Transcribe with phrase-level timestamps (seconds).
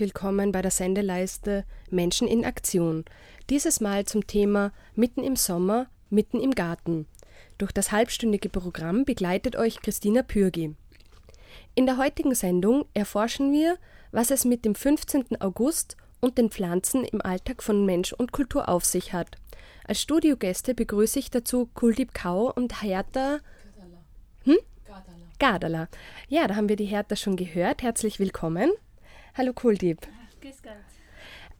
[0.00, 3.04] Willkommen bei der Sendeleiste Menschen in Aktion.
[3.50, 7.06] Dieses Mal zum Thema Mitten im Sommer, mitten im Garten.
[7.58, 10.74] Durch das halbstündige Programm begleitet euch Christina Pürgi.
[11.74, 13.76] In der heutigen Sendung erforschen wir,
[14.10, 15.40] was es mit dem 15.
[15.40, 19.36] August und den Pflanzen im Alltag von Mensch und Kultur auf sich hat.
[19.84, 23.40] Als Studiogäste begrüße ich dazu Kuldeep Kau und Hertha
[24.44, 24.56] hm?
[25.38, 25.88] Gardala.
[26.28, 27.82] Ja, da haben wir die Hertha schon gehört.
[27.82, 28.70] Herzlich willkommen.
[29.40, 30.06] Hallo Kuldeep.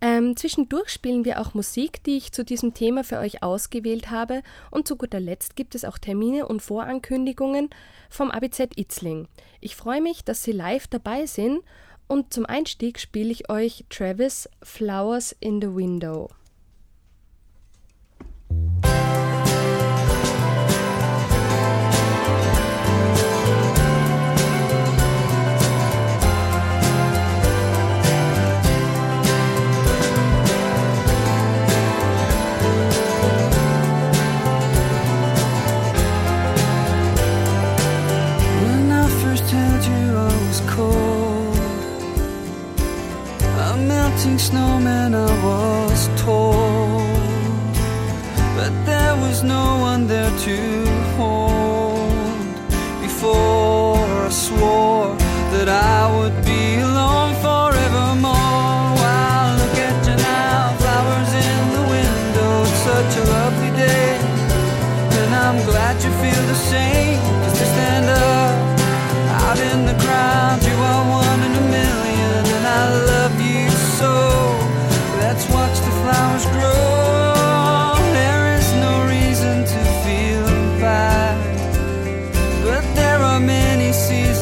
[0.03, 4.43] Ähm, zwischendurch spielen wir auch Musik, die ich zu diesem Thema für euch ausgewählt habe.
[4.71, 7.71] Und zu guter Letzt gibt es auch Termine und Vorankündigungen
[8.11, 9.29] vom ABZ Itzling.
[9.63, 11.63] Ich freue mich, dass Sie live dabei sind.
[12.07, 16.29] Und zum Einstieg spiele ich euch Travis Flowers in the Window.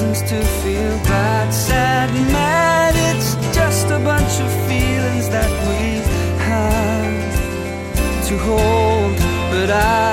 [0.03, 2.95] Many seasons to feel bad, sad, and mad.
[2.97, 6.01] It's just a bunch of feelings that we
[6.51, 9.17] have to hold,
[9.51, 10.08] but I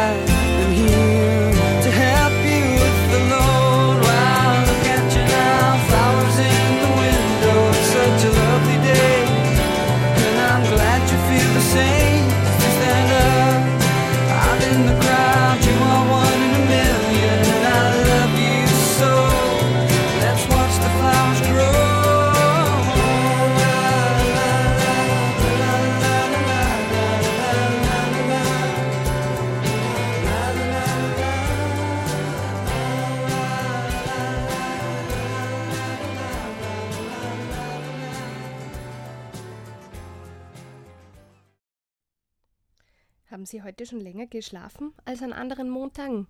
[43.65, 46.27] heute schon länger geschlafen als an anderen Montagen?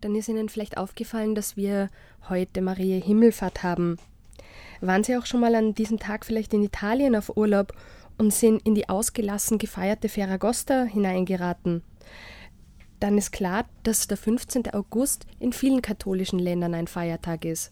[0.00, 1.90] Dann ist Ihnen vielleicht aufgefallen, dass wir
[2.28, 3.98] heute Maria Himmelfahrt haben.
[4.80, 7.72] Waren Sie auch schon mal an diesem Tag vielleicht in Italien auf Urlaub
[8.18, 11.84] und sind in die ausgelassen gefeierte Ferragosta hineingeraten?
[12.98, 14.74] Dann ist klar, dass der 15.
[14.74, 17.70] August in vielen katholischen Ländern ein Feiertag ist.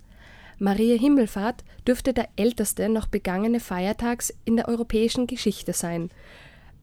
[0.61, 6.11] Maria Himmelfahrt dürfte der älteste noch begangene Feiertags in der europäischen Geschichte sein.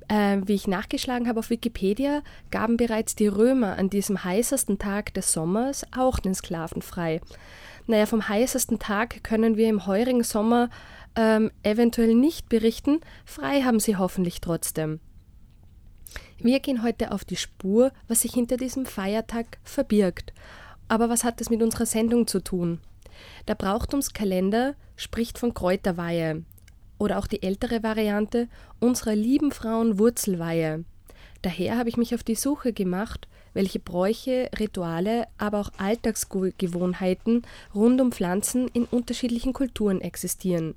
[0.10, 5.14] Äh, wie ich nachgeschlagen habe auf Wikipedia, gaben bereits die Römer an diesem heißesten Tag
[5.14, 7.20] des Sommers auch den Sklaven frei.
[7.88, 10.70] Naja, vom heißesten Tag können wir im heurigen Sommer
[11.16, 15.00] ähm, eventuell nicht berichten, frei haben sie hoffentlich trotzdem.
[16.38, 20.34] Wir gehen heute auf die Spur, was sich hinter diesem Feiertag verbirgt.
[20.88, 22.80] Aber was hat das mit unserer Sendung zu tun?
[23.48, 26.44] Der Brauchtumskalender spricht von Kräuterweihe
[26.98, 28.48] oder auch die ältere Variante
[28.80, 30.84] unserer lieben Frauen Wurzelweihe.
[31.42, 38.00] Daher habe ich mich auf die Suche gemacht, welche Bräuche, Rituale, aber auch Alltagsgewohnheiten rund
[38.02, 40.76] um Pflanzen in unterschiedlichen Kulturen existieren.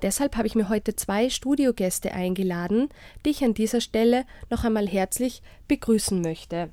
[0.00, 2.88] Deshalb habe ich mir heute zwei Studiogäste eingeladen,
[3.24, 6.70] die ich an dieser Stelle noch einmal herzlich begrüßen möchte.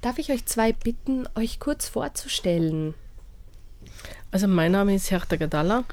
[0.00, 2.94] Darf ich euch zwei bitten, euch kurz vorzustellen?
[4.30, 5.84] Also mein Name ist Hertha Gadalla.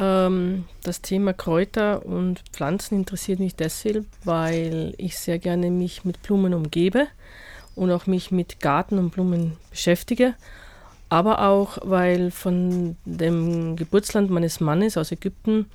[0.00, 6.22] Ähm, das Thema Kräuter und Pflanzen interessiert mich deshalb, weil ich sehr gerne mich mit
[6.22, 7.06] Blumen umgebe
[7.76, 10.34] und auch mich mit Garten und Blumen beschäftige.
[11.10, 15.66] Aber auch, weil von dem Geburtsland meines Mannes aus Ägypten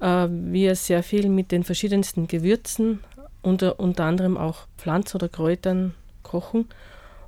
[0.00, 3.00] äh, wir sehr viel mit den verschiedensten Gewürzen,
[3.42, 6.68] unter, unter anderem auch Pflanzen oder Kräutern kochen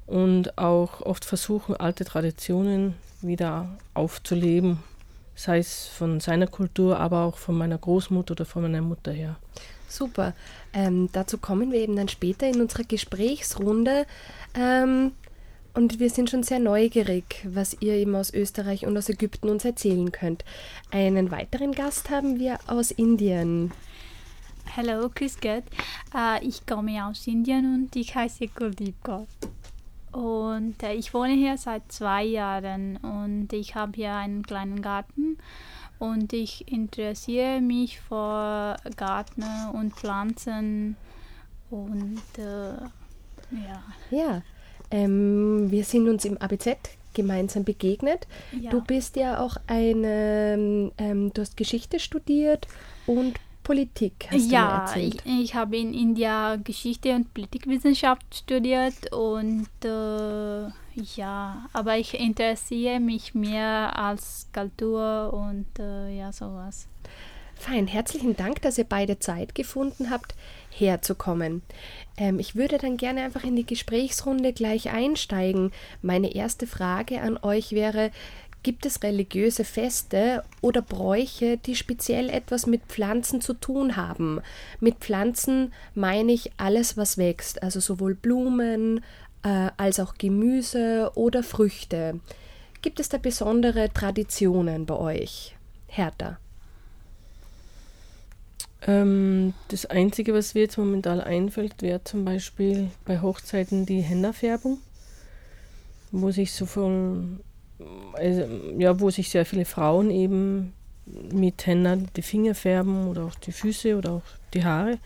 [0.06, 4.78] und auch oft versuchen, alte Traditionen wieder aufzuleben
[5.36, 9.36] sei es von seiner Kultur, aber auch von meiner Großmutter oder von meiner Mutter her.
[9.88, 10.34] Super.
[10.72, 14.06] Ähm, dazu kommen wir eben dann später in unserer Gesprächsrunde.
[14.54, 15.12] Ähm,
[15.74, 19.64] und wir sind schon sehr neugierig, was ihr eben aus Österreich und aus Ägypten uns
[19.64, 20.42] erzählen könnt.
[20.90, 23.72] Einen weiteren Gast haben wir aus Indien.
[24.74, 25.64] Hallo, grüß Gott.
[26.14, 29.26] Uh, ich komme aus Indien und ich heiße Kuldeep Kaur.
[30.16, 35.36] Und äh, ich wohne hier seit zwei Jahren und ich habe hier einen kleinen Garten
[35.98, 40.96] und ich interessiere mich für Garten und Pflanzen
[41.68, 42.78] und äh,
[43.50, 43.82] ja.
[44.10, 44.42] Ja,
[44.90, 46.78] ähm, wir sind uns im ABZ
[47.12, 48.26] gemeinsam begegnet.
[48.58, 48.70] Ja.
[48.70, 52.66] Du bist ja auch eine, ähm, du hast Geschichte studiert
[53.06, 53.34] und
[53.66, 55.22] Politik, hast ja, du mir erzählt.
[55.24, 60.68] ich, ich habe in India Geschichte und Politikwissenschaft studiert und äh,
[61.16, 66.86] ja, aber ich interessiere mich mehr als Kultur und äh, ja, sowas.
[67.56, 70.36] Fein, herzlichen Dank, dass ihr beide Zeit gefunden habt,
[70.70, 71.62] herzukommen.
[72.16, 75.72] Ähm, ich würde dann gerne einfach in die Gesprächsrunde gleich einsteigen.
[76.02, 78.12] Meine erste Frage an euch wäre,
[78.66, 84.40] Gibt es religiöse Feste oder Bräuche, die speziell etwas mit Pflanzen zu tun haben?
[84.80, 89.04] Mit Pflanzen meine ich alles, was wächst, also sowohl Blumen
[89.44, 92.18] äh, als auch Gemüse oder Früchte.
[92.82, 95.54] Gibt es da besondere Traditionen bei euch?
[95.86, 96.40] Hertha.
[98.84, 104.78] Ähm, das Einzige, was mir jetzt momentan einfällt, wäre zum Beispiel bei Hochzeiten die Henna-Färbung,
[106.10, 107.38] wo sich so von
[108.78, 110.72] ja, wo sich sehr viele Frauen eben
[111.32, 114.22] mit Henna die Finger färben oder auch die Füße oder auch
[114.54, 114.98] die Haare.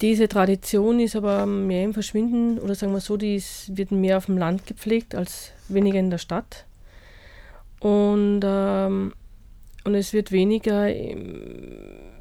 [0.00, 4.18] Diese Tradition ist aber mehr im Verschwinden oder sagen wir so, die ist, wird mehr
[4.18, 6.64] auf dem Land gepflegt als weniger in der Stadt.
[7.80, 9.12] Und, ähm,
[9.88, 10.86] und es wird weniger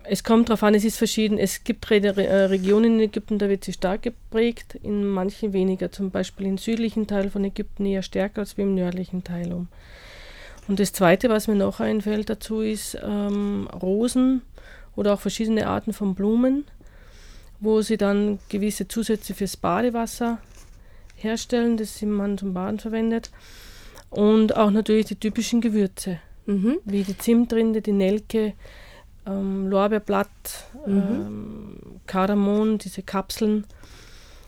[0.09, 1.37] es kommt darauf an, es ist verschieden.
[1.37, 5.91] Es gibt äh, Regionen in Ägypten, da wird sie stark geprägt, in manchen weniger.
[5.91, 9.67] Zum Beispiel im südlichen Teil von Ägypten eher stärker als im nördlichen Teil um.
[10.67, 14.41] Und das Zweite, was mir noch einfällt dazu, ist ähm, Rosen
[14.95, 16.65] oder auch verschiedene Arten von Blumen,
[17.59, 20.39] wo sie dann gewisse Zusätze fürs Badewasser
[21.15, 23.31] herstellen, das man zum Baden verwendet.
[24.09, 26.79] Und auch natürlich die typischen Gewürze, mhm.
[26.85, 28.53] wie die Zimtrinde, die Nelke,
[29.27, 30.29] ähm, Lorbeerblatt,
[30.85, 30.97] mhm.
[30.97, 33.65] ähm, Kardamom, diese Kapseln.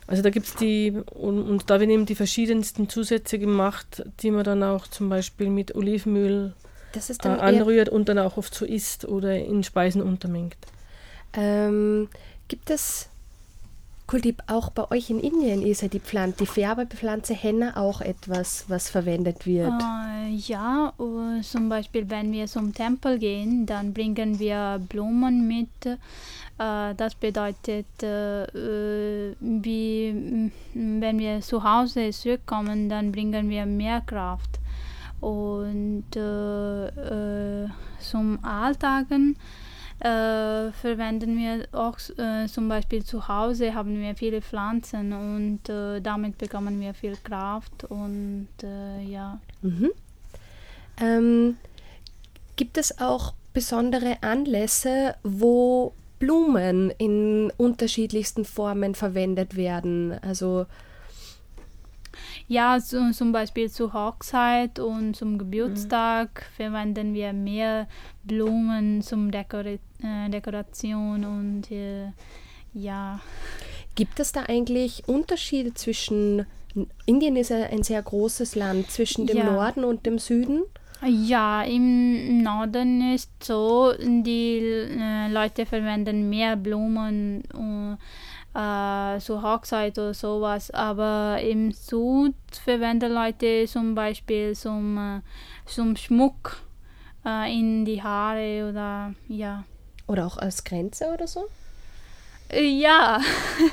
[0.07, 4.31] Also da gibt es die, und, und, da werden eben die verschiedensten Zusätze gemacht, die
[4.31, 6.53] man dann auch zum Beispiel mit Olivenöl
[6.95, 10.57] äh, anrührt und dann auch oft so isst oder in Speisen untermengt.
[11.33, 12.09] Ähm,
[12.47, 13.08] gibt es
[14.09, 18.65] Kultip, auch bei euch in Indien ist ja die Pflanze, die Färbepflanze Henna auch etwas,
[18.67, 19.71] was verwendet wird.
[19.71, 25.69] Uh, ja, uh, zum Beispiel, wenn wir zum Tempel gehen, dann bringen wir Blumen mit.
[25.85, 27.85] Uh, das bedeutet,
[29.39, 34.59] wie, wenn wir zu Hause zurückkommen, dann bringen wir mehr Kraft.
[35.21, 36.05] Und
[37.99, 39.37] zum Alltagen
[39.99, 45.99] äh, verwenden wir auch äh, zum Beispiel zu Hause haben wir viele Pflanzen und äh,
[45.99, 49.39] damit bekommen wir viel Kraft und äh, ja.
[49.61, 49.91] Mhm.
[51.01, 51.57] Ähm,
[52.55, 60.17] gibt es auch besondere Anlässe, wo Blumen in unterschiedlichsten Formen verwendet werden?
[60.21, 60.65] Also
[62.47, 66.55] ja, so, zum Beispiel zur Hochzeit und zum Geburtstag mhm.
[66.55, 67.87] verwenden wir mehr
[68.23, 72.11] Blumen zum Dekori äh, Dekoration und äh,
[72.73, 73.19] ja.
[73.95, 76.45] Gibt es da eigentlich Unterschiede zwischen
[77.05, 79.51] Indien ist ja ein sehr großes Land zwischen dem ja.
[79.51, 80.61] Norden und dem Süden?
[81.05, 87.43] Ja, im Norden ist so, die äh, Leute verwenden mehr Blumen.
[87.53, 87.95] Uh,
[88.53, 90.71] äh, so Hochzeit oder sowas.
[90.71, 95.21] Aber im Süd verwenden Leute zum Beispiel zum, äh,
[95.65, 96.61] zum Schmuck
[97.25, 99.63] äh, in die Haare oder ja.
[100.09, 101.47] Oder auch als Grenze oder so?
[102.49, 103.21] Äh, ja,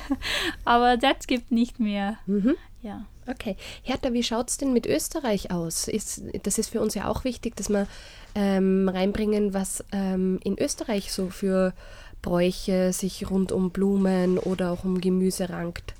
[0.65, 2.19] aber das gibt nicht mehr.
[2.27, 2.55] Mhm.
[2.83, 3.05] Ja.
[3.25, 3.57] Okay.
[3.81, 5.87] Hertha, wie schaut es denn mit Österreich aus?
[5.87, 7.87] Ist, das ist für uns ja auch wichtig, dass wir
[8.35, 11.73] ähm, reinbringen, was ähm, in Österreich so für
[12.21, 15.95] Bräuche sich rund um Blumen oder auch um Gemüse rankt.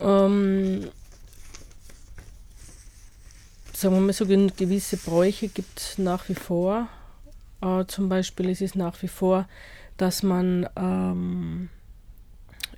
[0.00, 0.86] Ähm,
[3.72, 6.88] sagen wir mal so, gewisse Bräuche gibt es nach wie vor.
[7.62, 9.48] Äh, zum Beispiel ist es nach wie vor,
[9.96, 11.68] dass man ähm,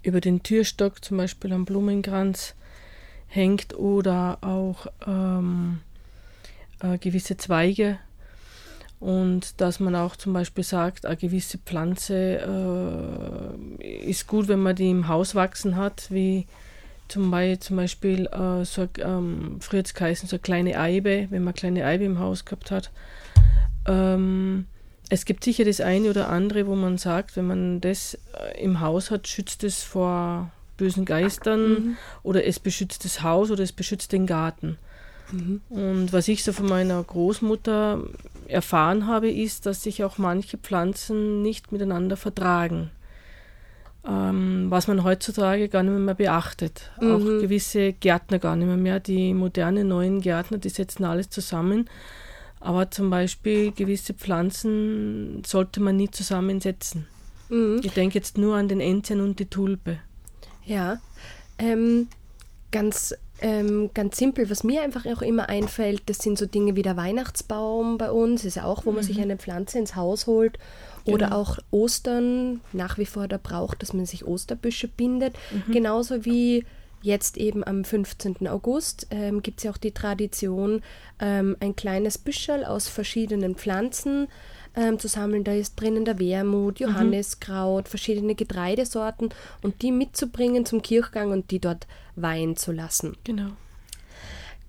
[0.03, 2.55] über den Türstock zum Beispiel einen Blumenkranz
[3.27, 5.81] hängt oder auch ähm,
[6.81, 7.99] äh, gewisse Zweige
[9.01, 12.39] und dass man auch zum Beispiel sagt, eine gewisse Pflanze
[13.81, 16.47] äh, ist gut, wenn man die im Haus wachsen hat, wie
[17.09, 21.49] zum, Beispiel, äh, so, ähm, früher hat es geheißen, so eine kleine Eibe, wenn man
[21.49, 22.91] eine kleine Eibe im Haus gehabt hat.
[23.87, 24.67] Ähm,
[25.11, 28.81] es gibt sicher das eine oder andere, wo man sagt, wenn man das äh, im
[28.81, 31.97] Haus hat, schützt es vor bösen Geistern mhm.
[32.23, 34.79] oder es beschützt das Haus oder es beschützt den Garten.
[35.31, 35.61] Mhm.
[35.69, 38.03] Und was ich so von meiner Großmutter
[38.49, 42.91] erfahren habe, ist, dass sich auch manche Pflanzen nicht miteinander vertragen.
[44.07, 46.91] Ähm, was man heutzutage gar nicht mehr, mehr beachtet.
[47.01, 47.13] Mhm.
[47.13, 49.01] Auch gewisse Gärtner gar nicht mehr, mehr.
[49.01, 51.89] Die modernen neuen Gärtner, die setzen alles zusammen.
[52.65, 57.07] Aber zum Beispiel gewisse Pflanzen sollte man nie zusammensetzen.
[57.51, 57.83] Mhm.
[57.85, 59.99] Ich denke jetzt nur an den Enzian und die Tulpe.
[60.65, 60.99] Ja,
[61.59, 62.09] ähm,
[62.73, 66.81] ganz, ähm, ganz simpel, was mir einfach auch immer einfällt, das sind so Dinge wie
[66.81, 69.09] der Weihnachtsbaum bei uns, ist ja auch, wo man mhm.
[69.09, 70.59] sich eine Pflanze ins Haus holt.
[71.05, 71.41] Oder genau.
[71.43, 75.37] auch Ostern, nach wie vor der Brauch, dass man sich Osterbüsche bindet.
[75.67, 75.73] Mhm.
[75.73, 76.65] Genauso wie
[77.05, 78.49] jetzt eben am 15.
[78.49, 80.83] August ähm, gibt es ja auch die Tradition,
[81.21, 84.29] ähm, ein kleines Büschel aus verschiedenen Pflanzen
[84.75, 85.45] ähm, zu sammeln.
[85.45, 86.81] Da ist drinnen der Wermut.
[86.81, 87.89] Johanniskraut, mhm.
[87.89, 89.29] verschiedene Getreidesorten
[89.63, 93.17] und die mitzubringen zum Kirchgang und die dort weihen zu lassen.
[93.25, 93.51] Genau.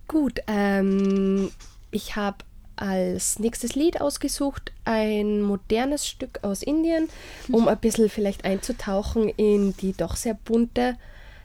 [0.08, 1.52] Gut, ähm,
[1.92, 2.38] ich habe
[2.76, 7.08] als nächstes Lied ausgesucht ein modernes Stück aus Indien,
[7.48, 7.68] um mhm.
[7.70, 10.98] ein bisschen vielleicht einzutauchen in die doch sehr bunte,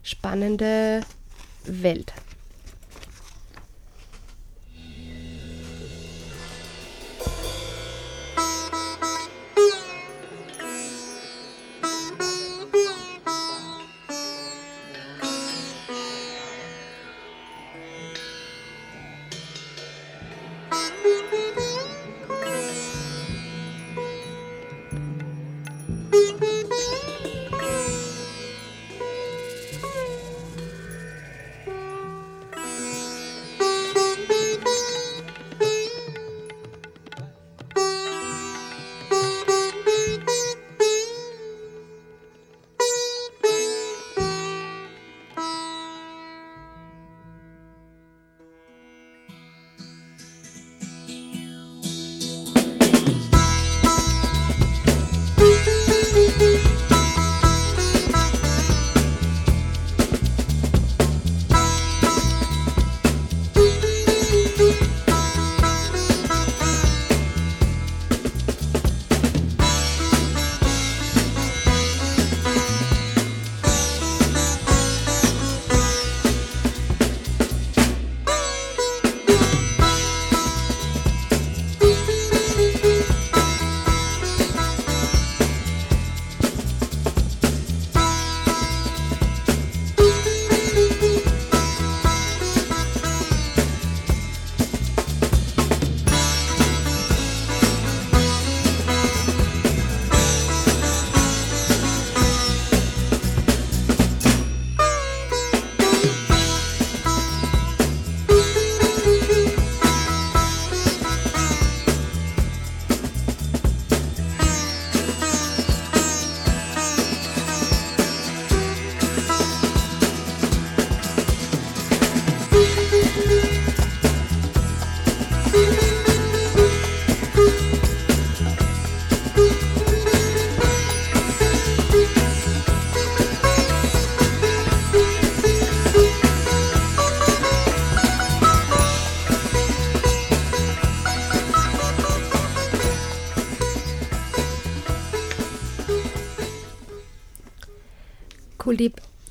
[0.03, 1.01] spannende
[1.65, 2.13] Welt.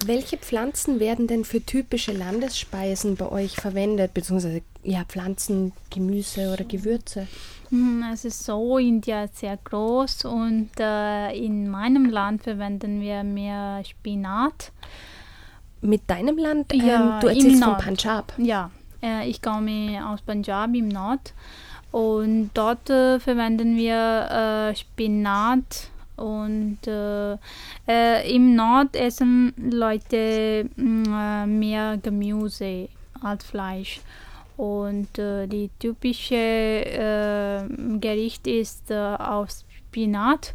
[0.09, 6.63] Welche Pflanzen werden denn für typische Landesspeisen bei euch verwendet, beziehungsweise ja, Pflanzen, Gemüse oder
[6.63, 7.27] Gewürze?
[7.69, 13.23] Hm, es ist so, India ist sehr groß und äh, in meinem Land verwenden wir
[13.23, 14.71] mehr Spinat
[15.81, 16.73] mit deinem Land?
[16.73, 17.77] Ja, ähm, du im erzählst von.
[17.77, 18.33] Punjab.
[18.37, 18.71] Ja,
[19.03, 21.33] äh, ich komme aus Punjab im Nord
[21.91, 27.37] und dort äh, verwenden wir äh, Spinat und äh,
[27.87, 32.89] äh, im Nord essen Leute mh, äh, mehr Gemüse
[33.21, 34.01] als Fleisch.
[34.57, 37.63] Und äh, die typische äh,
[37.99, 40.53] Gericht ist äh, aus Spinat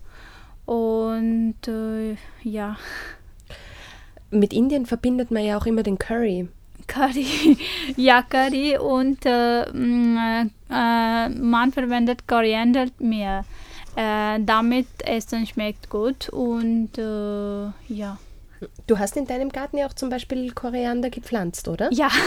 [0.66, 2.76] und äh, ja.
[4.30, 6.48] Mit Indien verbindet man ja auch immer den Curry.
[6.86, 7.56] Curry,
[7.96, 13.44] ja Curry und äh, man verwendet Koriander mehr.
[13.96, 18.18] Äh, damit Essen schmeckt gut und äh, ja.
[18.86, 21.88] Du hast in deinem Garten ja auch zum Beispiel Koriander gepflanzt, oder?
[21.92, 22.08] Ja,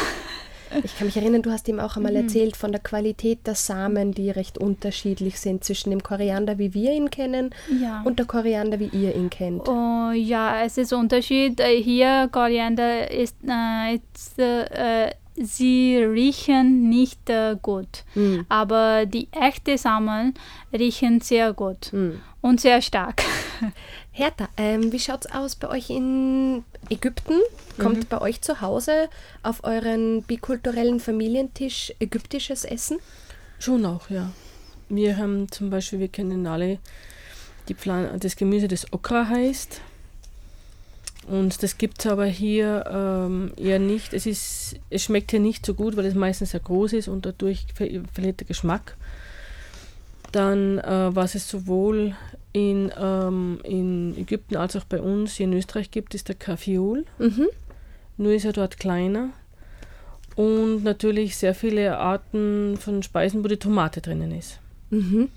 [0.83, 2.23] Ich kann mich erinnern, du hast ihm auch einmal Mhm.
[2.23, 6.91] erzählt von der Qualität der Samen, die recht unterschiedlich sind zwischen dem Koriander, wie wir
[6.91, 8.01] ihn kennen, ja.
[8.03, 9.65] und der Koriander, wie ihr ihn kennt.
[9.69, 11.61] Oh, ja, es ist Unterschied.
[11.61, 19.27] Äh, Hier Koriander ist, äh, ist äh, sie riechen nicht äh, gut, Mm, aber die
[19.31, 20.33] echten Samen
[20.73, 22.11] riechen sehr gut mm.
[22.41, 23.21] und sehr stark.
[24.11, 27.39] Hertha, ähm, wie schaut's aus bei euch in Ägypten?
[27.77, 28.05] Kommt Mhm.
[28.09, 29.09] bei euch zu Hause
[29.43, 32.97] auf euren bikulturellen Familientisch ägyptisches Essen?
[33.59, 34.31] Schon auch, ja.
[34.89, 36.79] Wir haben zum Beispiel, wir kennen alle
[37.67, 39.81] die Pflan das Gemüse, das Okra heißt.
[41.27, 44.13] Und das gibt es aber hier ähm, eher nicht.
[44.13, 47.25] Es, ist, es schmeckt hier nicht so gut, weil es meistens sehr groß ist und
[47.25, 48.95] dadurch ver verliert der Geschmack.
[50.31, 52.15] Dann, äh, was es sowohl
[52.53, 57.05] in, ähm, in Ägypten als auch bei uns hier in Österreich gibt, ist der Kaffeeol.
[57.19, 57.47] Mhm.
[58.15, 59.29] Nur ist er dort kleiner.
[60.35, 64.59] Und natürlich sehr viele Arten von Speisen, wo die Tomate drinnen ist.
[64.91, 65.29] Mhm.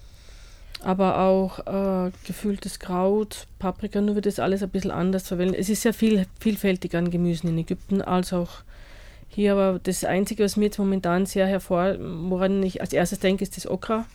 [0.83, 5.61] Aber auch äh, gefülltes Kraut, Paprika, nur wird das alles ein bisschen anders verwendet.
[5.61, 8.49] Es ist sehr viel, vielfältig an Gemüsen in Ägypten, als auch
[9.29, 9.53] hier.
[9.53, 13.57] Aber das Einzige, was mir jetzt momentan sehr hervor, woran ich als erstes denke, ist
[13.57, 14.07] das Okra.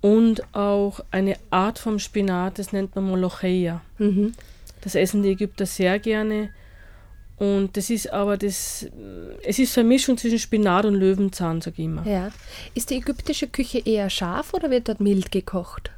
[0.00, 3.80] Und auch eine Art vom Spinat, das nennt man Molocheia.
[3.98, 4.34] Mhm.
[4.82, 6.50] Das essen die Ägypter sehr gerne.
[7.36, 8.86] Und das ist aber das,
[9.42, 12.06] es ist eine Mischung zwischen Spinat und Löwenzahn, sage ich immer.
[12.06, 12.30] Ja.
[12.74, 15.90] Ist die ägyptische Küche eher scharf oder wird dort mild gekocht?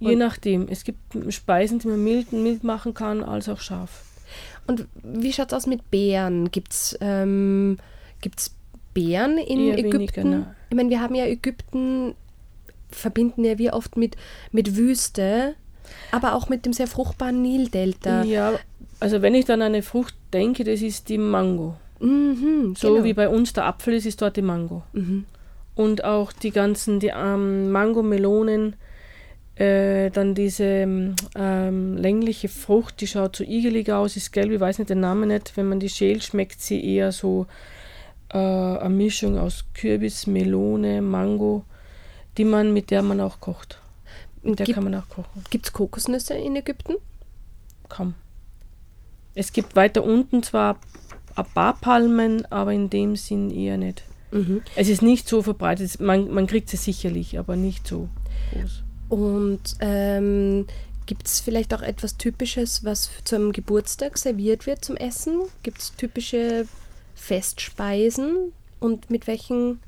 [0.00, 0.66] Je nachdem.
[0.68, 0.98] Es gibt
[1.32, 4.02] Speisen, die man mild, mild machen kann, als auch scharf.
[4.66, 6.50] Und wie schaut's aus mit Beeren?
[6.50, 7.78] Gibt's ähm,
[8.20, 8.54] gibt's
[8.94, 9.92] Beeren in Eher Ägypten?
[9.94, 10.56] weniger, ne.
[10.70, 12.14] Ich meine, wir haben ja Ägypten,
[12.90, 14.16] verbinden ja wir oft mit,
[14.50, 15.54] mit Wüste,
[16.10, 18.24] aber auch mit dem sehr fruchtbaren Nildelta.
[18.24, 18.58] Ja,
[19.02, 21.76] also wenn ich dann an eine Frucht denke, das ist die Mango.
[22.00, 23.04] Mhm, So genau.
[23.04, 24.82] wie bei uns der Apfel ist, ist dort die Mango.
[24.92, 25.24] Mhm.
[25.74, 28.76] Und auch die ganzen, die ähm, Mango, Melonen,
[29.54, 30.64] äh, dann diese
[31.34, 35.28] ähm, längliche Frucht, die schaut so igelig aus, ist gelb, ich weiß nicht den Namen
[35.28, 35.56] nicht.
[35.56, 37.46] Wenn man die schält, schmeckt sie eher so
[38.32, 41.64] äh, eine Mischung aus Kürbis, Melone, Mango,
[42.38, 43.78] die man, mit der man auch kocht.
[44.42, 45.44] Mit der Gibt- kann man auch kochen.
[45.50, 46.94] Gibt es Kokosnüsse in Ägypten?
[47.88, 48.14] Kaum.
[49.34, 50.78] Es gibt weiter unten zwar
[51.34, 54.02] ein paar Palmen, aber in dem Sinn eher nicht.
[54.30, 54.62] Mhm.
[54.76, 58.08] Es ist nicht so verbreitet, man, man kriegt sie sicherlich, aber nicht so
[58.52, 58.82] groß.
[59.08, 60.66] Und ähm,
[61.04, 65.42] gibt es vielleicht auch etwas Typisches, was zum Geburtstag serviert wird zum Essen?
[65.62, 66.66] Gibt es typische
[67.14, 68.52] Festspeisen?
[68.80, 69.80] Und mit welchen,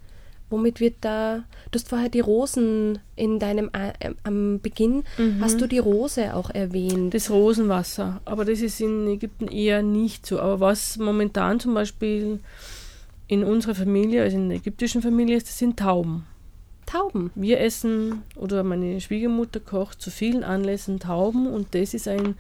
[0.55, 5.03] womit wird da, du hast vorher die Rosen in deinem, äh, am Beginn,
[5.41, 7.13] hast du die Rose auch erwähnt?
[7.13, 10.39] Das Rosenwasser, aber das ist in Ägypten eher nicht so.
[10.39, 12.39] Aber was momentan zum Beispiel
[13.27, 16.25] in unserer Familie, also in der ägyptischen Familie ist, das sind Tauben.
[16.87, 17.31] Tauben.
[17.35, 22.37] Wir essen oder meine Schwiegermutter kocht zu vielen Anlässen Tauben und das ist ein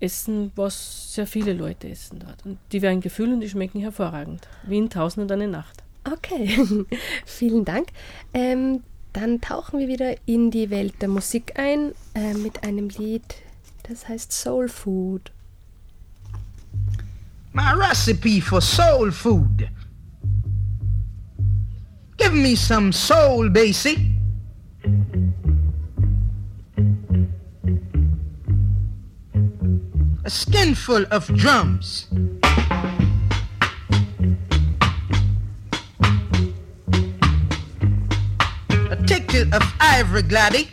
[0.00, 2.44] Essen, was sehr viele Leute essen dort.
[2.44, 4.48] Und die werden gefüllt und die schmecken hervorragend.
[4.66, 5.81] Wie in Tausend und eine Nacht.
[6.04, 6.86] Okay,
[7.26, 7.88] vielen Dank.
[8.34, 13.22] Ähm, dann tauchen wir wieder in die Welt der Musik ein äh, mit einem Lied,
[13.88, 15.30] das heißt Soul Food.
[17.54, 19.68] My recipe for soul food.
[22.16, 24.14] Give me some soul, Basie.
[30.24, 32.08] A skinful of drums.
[39.50, 40.68] Of ivory gladdy.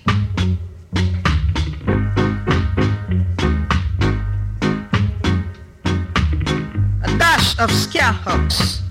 [7.04, 8.84] A dash of scare hooks.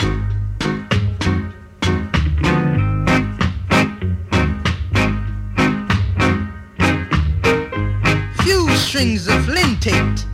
[8.43, 10.25] Few strings of lintate.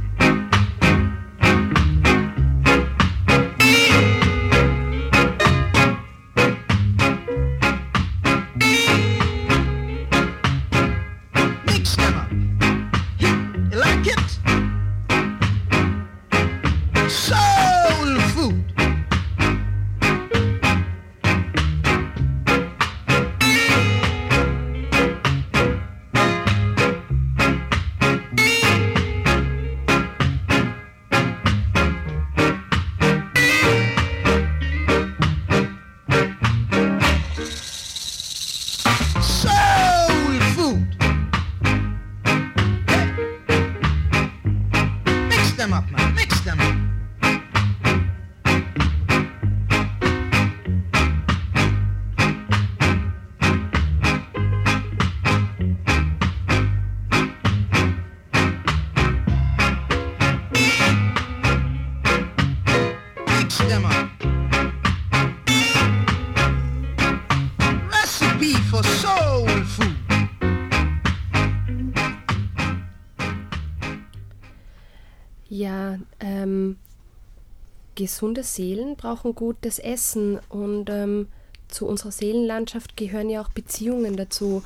[77.95, 81.29] Gesunde Seelen brauchen gutes Essen und ähm,
[81.69, 84.63] zu unserer Seelenlandschaft gehören ja auch Beziehungen dazu.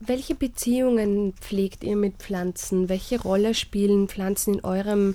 [0.00, 2.88] Welche Beziehungen pflegt ihr mit Pflanzen?
[2.88, 5.14] Welche Rolle spielen Pflanzen in eurem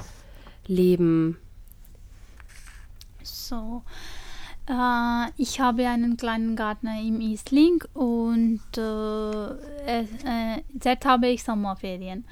[0.68, 1.38] Leben?
[3.24, 3.84] So,
[4.68, 12.26] äh, ich habe einen kleinen Garten im Isling und äh, äh, jetzt habe ich Sommerferien.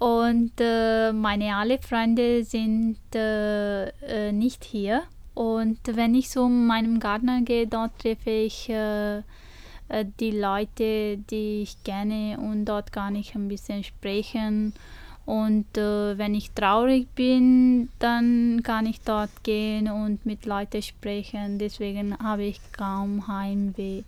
[0.00, 5.02] Und äh, meine alle Freunde sind äh, äh, nicht hier.
[5.34, 11.62] Und wenn ich in meinem Garten gehe, dort treffe ich äh, äh, die Leute, die
[11.62, 14.72] ich kenne und dort kann ich ein bisschen sprechen.
[15.26, 21.58] Und äh, wenn ich traurig bin, dann kann ich dort gehen und mit Leuten sprechen.
[21.58, 24.02] Deswegen habe ich kaum Heimweh.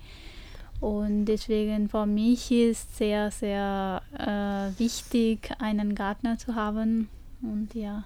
[0.82, 7.08] Und deswegen für mich ist sehr, sehr äh, wichtig, einen Gartner zu haben.
[7.40, 8.02] Und ja.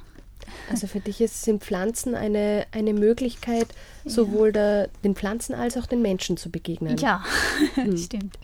[0.71, 3.69] Also für dich ist, sind Pflanzen eine, eine Möglichkeit,
[4.05, 6.99] sowohl der, den Pflanzen als auch den Menschen zu begegnen.
[6.99, 7.25] Ja,
[7.97, 8.39] stimmt.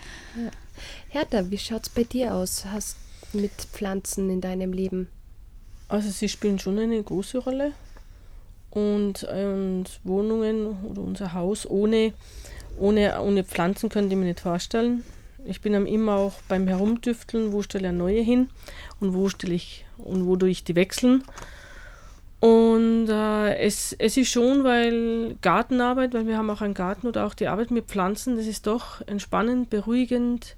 [1.10, 2.64] Hertha, wie schaut es bei dir aus?
[2.64, 2.96] Hast
[3.34, 5.08] mit Pflanzen in deinem Leben?
[5.88, 7.72] Also sie spielen schon eine große Rolle.
[8.70, 12.14] Und, und Wohnungen oder unser Haus ohne,
[12.78, 15.04] ohne, ohne Pflanzen könnte ich mir nicht vorstellen.
[15.44, 18.48] Ich bin immer auch beim Herumdüfteln, wo stelle ich neue hin
[19.00, 21.24] und wo stelle ich und wo tue ich die wechseln.
[22.38, 27.24] Und äh, es, es ist schon, weil Gartenarbeit, weil wir haben auch einen Garten oder
[27.26, 30.56] auch die Arbeit mit Pflanzen, das ist doch entspannend, beruhigend,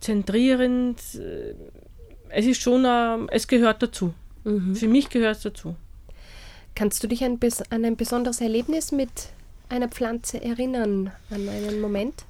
[0.00, 1.00] zentrierend.
[2.28, 4.14] Es ist schon, äh, es gehört dazu.
[4.74, 5.74] Für mich gehört es dazu.
[6.76, 9.30] Kannst du dich ein, an ein besonderes Erlebnis mit
[9.68, 11.10] einer Pflanze erinnern?
[11.30, 12.24] An einen Moment?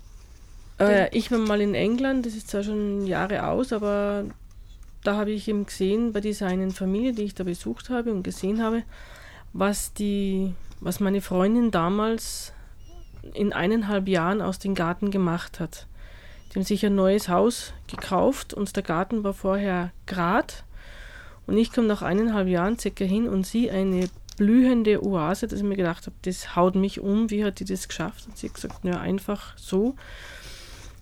[0.79, 4.25] Äh, ich war mal in England, das ist zwar schon Jahre aus, aber
[5.03, 8.23] da habe ich eben gesehen, bei dieser einen Familie, die ich da besucht habe und
[8.23, 8.83] gesehen habe,
[9.53, 12.53] was, die, was meine Freundin damals
[13.35, 15.87] in eineinhalb Jahren aus dem Garten gemacht hat.
[16.51, 20.65] Die haben sich ein neues Haus gekauft und der Garten war vorher Grat.
[21.47, 25.65] Und ich komme nach eineinhalb Jahren circa hin und sehe eine blühende Oase, dass ich
[25.65, 28.27] mir gedacht habe, das haut mich um, wie hat die das geschafft?
[28.27, 29.95] Und sie hat gesagt, ja, einfach so.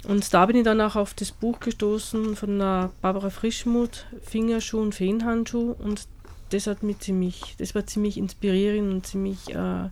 [0.06, 4.80] Und da bin ich dann auch auf das Buch gestoßen von der Barbara Frischmuth, Fingerschuh
[4.80, 5.74] und Feenhandschuh.
[5.78, 6.06] Und
[6.50, 9.88] das hat mich ziemlich, das war ziemlich inspirierend und ziemlich, äh,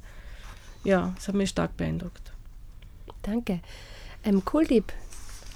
[0.84, 2.32] ja, das hat mich stark beeindruckt.
[3.22, 3.60] Danke.
[4.24, 4.92] Ähm, Kuldieb,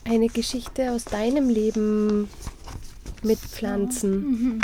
[0.04, 2.28] eine Geschichte aus deinem Leben
[3.22, 4.62] mit Pflanzen.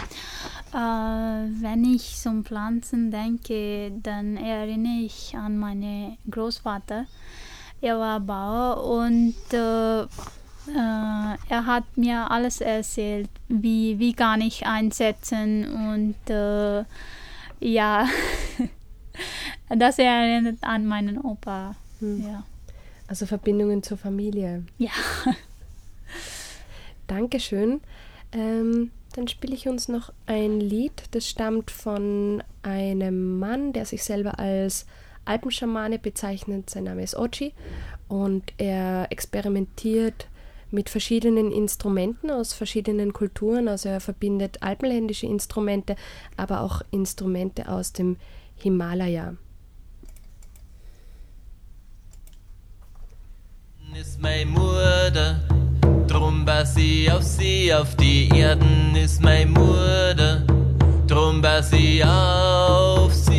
[0.72, 7.06] Äh, wenn ich zum Pflanzen denke, dann erinnere ich an meinen Großvater.
[7.82, 14.64] Er war Bauer und äh, äh, er hat mir alles erzählt, wie, wie kann ich
[14.64, 16.84] einsetzen und äh,
[17.60, 18.08] ja,
[19.68, 21.74] das erinnert an meinen Opa.
[22.00, 22.44] Ja.
[23.08, 24.64] Also Verbindungen zur Familie.
[24.78, 24.90] ja.
[27.08, 27.82] Dankeschön.
[28.32, 34.02] Ähm, dann spiele ich uns noch ein Lied, das stammt von einem Mann, der sich
[34.04, 34.86] selber als
[35.24, 36.70] Alpenschamane bezeichnet.
[36.70, 37.52] Sein Name ist Ochi
[38.08, 40.26] und er experimentiert
[40.70, 43.68] mit verschiedenen Instrumenten aus verschiedenen Kulturen.
[43.68, 45.96] Also er verbindet alpenländische Instrumente,
[46.36, 48.16] aber auch Instrumente aus dem
[48.56, 49.34] Himalaya.
[54.02, 55.61] ist meine Mutter,
[56.12, 60.42] drum pass ich auf sie, auf die Erden ist meine Mutter,
[61.06, 63.31] drum pass ich auf sie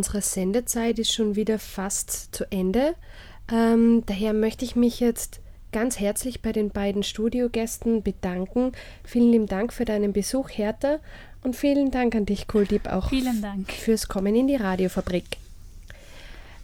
[0.00, 2.94] unsere Sendezeit ist schon wieder fast zu Ende.
[3.52, 5.40] Ähm, daher möchte ich mich jetzt
[5.72, 8.72] ganz herzlich bei den beiden Studiogästen bedanken.
[9.04, 11.00] Vielen lieben Dank für deinen Besuch, Hertha.
[11.42, 13.70] Und vielen Dank an dich, Kuldieb, auch Vielen Dank.
[13.70, 15.36] fürs Kommen in die Radiofabrik.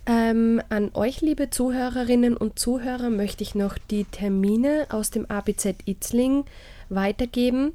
[0.06, 5.74] Ähm, an euch, liebe Zuhörerinnen und Zuhörer, möchte ich noch die Termine aus dem ABZ
[5.84, 6.46] Itzling
[6.88, 7.74] weitergeben.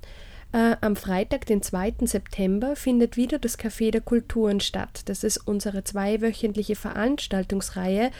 [0.53, 1.93] Äh, am Freitag, den 2.
[2.01, 5.03] September, findet wieder das Café der Kulturen statt.
[5.05, 8.11] Das ist unsere zweiwöchentliche Veranstaltungsreihe,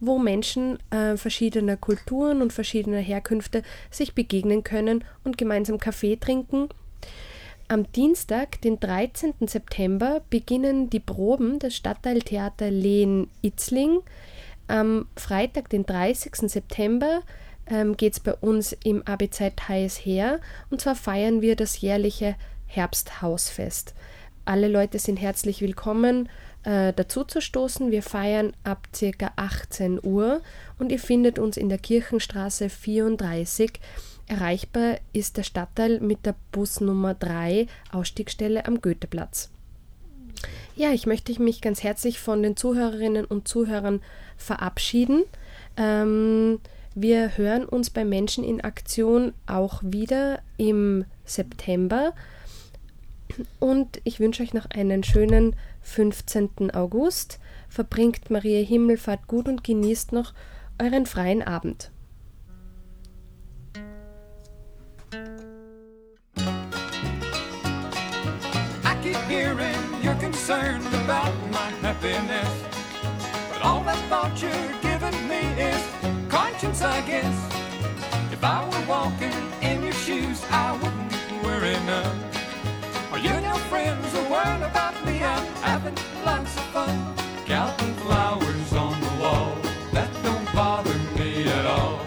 [0.00, 6.68] wo Menschen äh, verschiedener Kulturen und verschiedener Herkünfte sich begegnen können und gemeinsam Kaffee trinken.
[7.68, 9.34] Am Dienstag, den 13.
[9.46, 14.00] September, beginnen die Proben des Stadtteiltheater Lehn-Itzling.
[14.68, 16.48] Am Freitag, den 30.
[16.50, 17.22] September,
[17.68, 20.40] ähm, geht es bei uns im ABZ heiß her.
[20.70, 23.94] Und zwar feiern wir das jährliche Herbsthausfest.
[24.44, 26.28] Alle Leute sind herzlich willkommen,
[26.62, 27.90] äh, dazu zu stoßen.
[27.90, 29.32] Wir feiern ab ca.
[29.36, 30.40] 18 Uhr
[30.78, 33.80] und ihr findet uns in der Kirchenstraße 34.
[34.28, 39.50] Erreichbar ist der Stadtteil mit der Busnummer 3, Ausstiegsstelle am Goetheplatz.
[40.74, 44.02] Ja, ich möchte mich ganz herzlich von den Zuhörerinnen und Zuhörern
[44.36, 45.22] verabschieden.
[45.76, 46.60] Ähm,
[46.96, 52.14] wir hören uns bei Menschen in Aktion auch wieder im September.
[53.60, 56.70] Und ich wünsche euch noch einen schönen 15.
[56.72, 57.38] August.
[57.68, 60.32] Verbringt Maria Himmelfahrt gut und genießt noch
[60.82, 61.90] euren freien Abend.
[70.02, 72.48] I concerned about my happiness.
[73.52, 74.85] But all that thought is
[76.76, 78.32] conscience, I guess.
[78.32, 82.20] If I were walking in your shoes, I wouldn't worry none.
[83.12, 85.22] Are you your friends are worried about me?
[85.22, 87.14] I'm having lots of fun.
[87.46, 89.56] Counting flowers on the wall,
[89.92, 92.00] that don't bother me at all.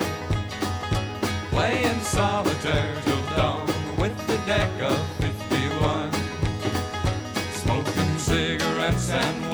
[1.50, 3.66] Playing solitaire till dawn
[3.98, 6.12] with the deck of 51.
[7.54, 9.49] Smoking cigarettes and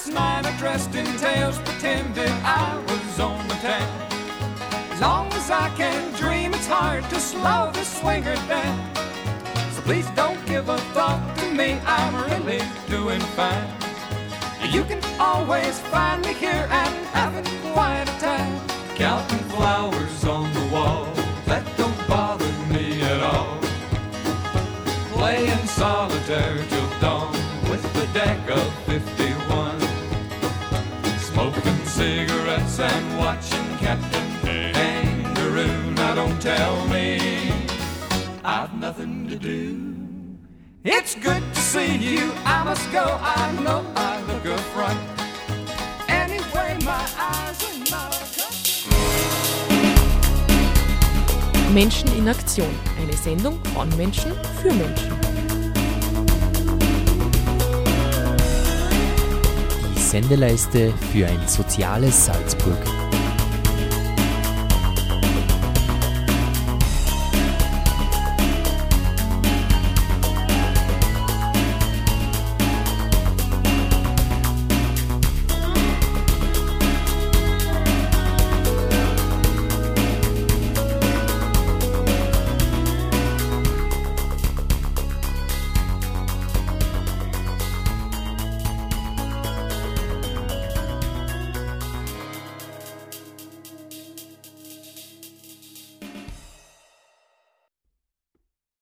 [0.00, 4.12] Last night I dressed in tails, pretended I was on the town.
[4.92, 8.94] As long as I can dream, it's hard to slow the swinger down.
[9.74, 13.68] So please don't give a thought to me, I'm really doing fine.
[14.72, 18.58] You can always find me here and having quite a time.
[18.96, 21.12] Counting flowers on the wall,
[21.44, 23.58] that don't bother me at all.
[25.12, 27.32] Playing solitaire till dawn
[27.68, 29.39] with the deck of 51.
[32.00, 35.90] Cigarettes and watching Captain Kangaroo.
[35.90, 37.52] Now don't tell me
[38.42, 40.38] I've nothing to do.
[40.82, 42.32] It's good to see you.
[42.46, 43.04] I must go.
[43.20, 44.98] I know I look a front.
[46.08, 47.60] Anyway, my eyes.
[51.74, 52.74] Menschen in Aktion.
[52.98, 54.32] Eine Sendung von Menschen
[54.62, 55.29] für Menschen.
[60.10, 62.99] Sendeleiste für ein soziales Salzburg.